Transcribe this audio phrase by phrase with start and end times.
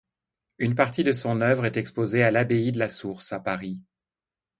[0.57, 3.79] Une partie de son œuvre est exposée à l'Abbaye de la Source, à Paris.